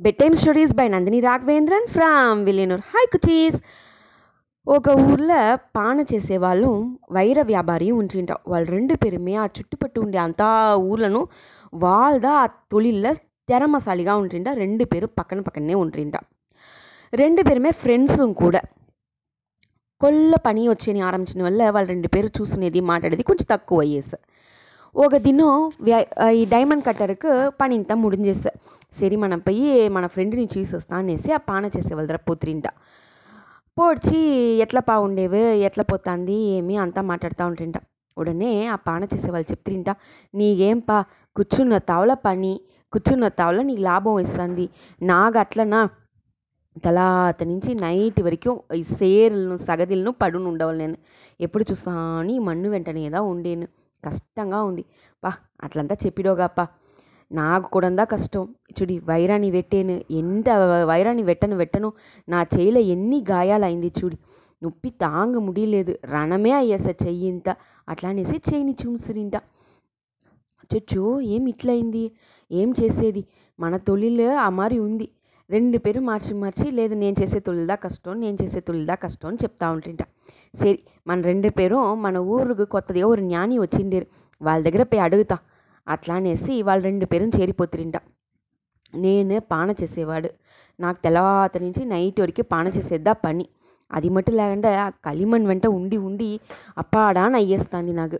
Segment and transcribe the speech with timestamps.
[0.00, 3.58] Bed time stories by Nandini Raghavendran from Villianur hi cuties
[4.66, 6.70] ఒక ఊర్లో పాన చేసేవాళ్ళు
[7.12, 11.28] వైర వ్యాపారి ఉంటుంట వాళ్ళు రెండు பேருமே ఆ చుట్టుపట్టు ఉండే అంతా ఊర్లను
[11.74, 13.14] వాళ్ళదా ఆ தொழிலில்
[13.48, 16.16] తెరమసాలిగా ఉంటుంట రెండు పేరు పక్కన పక్కనే ఉంటుంట
[17.12, 18.60] రెండు பேருமே ఫ్రెండ్స్ కూడా.
[20.00, 24.16] కొల్ల పని వచ్చేని ఆరంభించడం వల్ల వాళ్ళు రెండు పేరు చూసుకునేది మాట్లాడేది కొంచెం తక్కువ అయ్యేసి.
[24.94, 25.50] ఒక దినం
[26.38, 28.50] ఈ డైమండ్ కట్టర్కు పని ఇంత ముడించేస్తా.
[28.98, 32.66] సరి మనం పోయి మన ఫ్రెండ్ని చూసి వస్తా అనేసి ఆ పాన చేసేవాళ్ళ దగ్గర పోత్రింట.
[33.76, 34.18] పోడ్చి
[34.64, 37.76] ఎట్లా ఉండేవి ఎట్లా పోతాంది ఏమి అంతా మాట్లాడుతూ ఉంటుంట.
[38.16, 39.90] ఉడనే ఆ పాన చేసేవాళ్ళు చెప్తుంట
[40.34, 40.98] నీకేం పా
[41.36, 42.52] కూర్చున్న తావల పని
[42.92, 44.66] కూర్చున్న తావల నీకు లాభం ఇస్తుంది.
[45.02, 45.80] నాకు అట్లనా?
[46.84, 50.96] తలాత నుంచి నైట్ వరకు ఈ సేరులను సగదిలను పడును ఉండవాలి నేను
[51.40, 53.66] ఎప్పుడు చూస్తా అని మన్ను వెంటనేదా ఉండేను.
[54.04, 54.84] కష్టంగా ఉంది.
[55.22, 55.30] పా
[55.64, 56.64] అట్లంతా చెప్పిడోగాపా
[57.30, 58.44] నాకు కూడందా కష్టం.
[58.76, 60.48] చూడి వైరాన్ని పెట్టాను ఎంత
[60.84, 61.88] వైరాన్ని వెట్టను వెట్టను
[62.28, 64.18] నా చేయిలో ఎన్ని గాయాలైంది చూడి.
[64.62, 65.92] నొప్పి తాంగ ముడిలేదు.
[66.14, 67.48] రణమే అయ్యేసా చెయ్యి ఇంత
[67.88, 69.36] అట్లా అనేసి చేయిని చూసిరింట
[70.70, 72.02] చొచ్చు ఏం ఇట్లయింది?
[72.50, 73.22] ఏం చేసేది?
[73.58, 75.06] మన తొలిలో ఆ మారి ఉంది.
[75.50, 79.70] రెండు పేరు మార్చి మార్చి లేదు నేను చేసే తొలిదా కష్టం నేను చేసే తొలిదా కష్టం అని చెప్తా
[79.70, 80.02] ఉంటుంట.
[80.53, 84.07] సరి మన రెండు పేరు మన ఊరుకు కొత్తదిగా ఒక జ్ఞాని వచ్చిండేరు
[84.41, 85.37] వాళ్ళ దగ్గర పోయి అడుగుతా
[85.87, 87.97] అట్లా అనేసి వాళ్ళు రెండు పేరుని చేరిపోతురింట
[88.93, 90.29] నేను పాన చేసేవాడు
[90.79, 93.45] నాకు తెల్లవాత నుంచి నైట్ వరకు పాన చేసేద్దా పని
[93.91, 96.29] అది మట్టు లేకుండా ఆ களிமண் వెంట ఉండి ఉండి
[96.77, 98.17] అప్పాడాని అయ్యేస్తుంది నాకు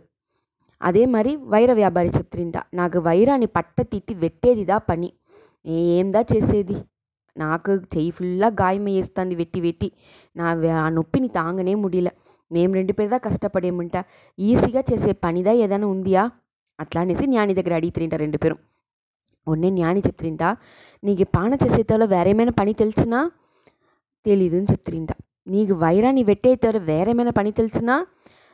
[0.80, 5.08] అదే మరి వైర వ్యాపారి చెప్తుంట నాకు వైరాన్ని పట్ట తిట్టి వెట్టేదిదా పని
[5.64, 6.76] ఏందా చేసేది
[7.36, 9.88] నాకు చెయ్యి ఫుల్లా గాయమయ్యేస్తుంది వెట్టి వెట్టి
[10.36, 10.46] నా
[10.82, 12.10] ఆ నొప్పిని తాంగనే ముడియల
[12.51, 13.95] మేము రెండు పేరుదా కష్టపడేమంట?
[14.37, 16.23] ఈజీగా చేసే పనిదా ఏదైనా ఉందియా?
[16.79, 18.57] అట్లా అనేసి న్యాని దగ్గర అడిగితే రెండు పేరు.
[19.47, 20.43] ఒన్నే న్యాని చెప్తుంట
[21.03, 23.19] నీకు పాన చేసేతలో వేరేమైనా పని తెలిసినా?
[24.25, 25.11] తెలీదు అని చెప్తుంట
[25.47, 27.95] నీకు వైరాన్ని వెట్టేతారు వేరేమైనా పని తెలిసినా?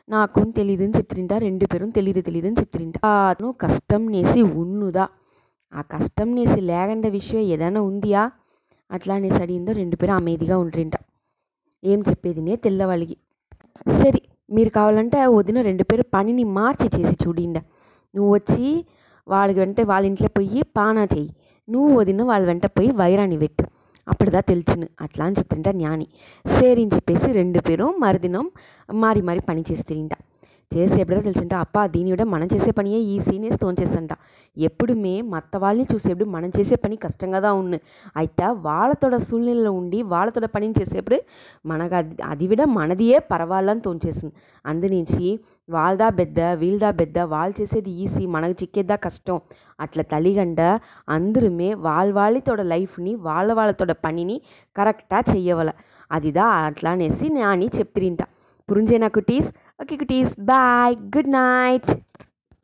[0.10, 2.96] నాకు తెలీదు అని చెప్తుంట రెండు పేరు తెలీదు తెలీదు అని చెప్తుంట
[3.30, 5.06] అతను కష్టం నేసి ఉన్నుదా?
[5.74, 8.22] ఆ కష్టం నేసి లేకుండా విషయం ఏదైనా ఉందియా?
[8.90, 10.96] అట్లా అనేసి అడిగిందో రెండు పేరు అమేదిగా ఉంటుంట
[11.84, 13.16] ఏం చెప్పేదినే తెల్లవాళ్ళకి
[14.00, 14.22] సరే
[14.52, 17.62] మీరు కావాలంటే వదిన రెండు పేరు పనిని మార్చి చేసి చూడండి.
[18.16, 18.86] నువ్వు వచ్చి
[19.28, 21.30] వాళ్ళ వెంట వాళ్ళ ఇంట్లో పోయి పానా చెయ్యి.
[21.70, 23.66] నువ్వు వదిన వాళ్ళ వెంట పోయి వైరాన్ని పెట్టు.
[24.08, 24.88] అప్పుడుదా తెలిసిను.
[25.02, 26.08] అట్లా అని చెప్తుంటా జ్ఞాని.
[26.46, 28.52] సరే అని చెప్పేసి రెండు పేరు మరుదినం
[28.94, 29.64] మారి మారి పని
[30.72, 34.14] చేసి ఎప్పుడైతే తెలిసింట అప్ప దీని విడ మనం చేసే పనియే ఈ సీనియర్స్ తోంచేసంట
[34.58, 37.78] ఎప్పుడుమే మత్త వాళ్ళని చూసేప్పుడు మనం చేసే పని కష్టంగా ఉన్ను
[38.16, 41.18] అయితే వాళ్ళతోడ సూழ்நிలలో ఉండి వాళ్ళతోడ పనిని చేసేప్పుడు
[41.66, 44.34] మనకు అది అది విడ మనదియే పర్వాలని తోంచేసింది
[44.66, 45.28] అందునుంచి
[45.70, 49.38] వాళ్ళదా పెద్ద వీళ్ళదా పెద్ద వాళ్ళు చేసేది ఈజీ మనకు చిక్కేదా కష్టం.
[49.80, 50.62] అట్లా తలిగండ
[51.10, 54.38] అందరుమే వాళ్ళ వాళ్ళతోడ లైఫ్ని వాళ్ళ వాళ్ళతోడ పనిని
[54.76, 55.70] కరెక్టా చెయ్యవల.
[56.12, 58.22] అదిదా అట్లా అనేసి నాని చెప్తిరింట.
[58.70, 59.50] పురింజేనా cuties?
[59.80, 61.90] Okay cuties bye good night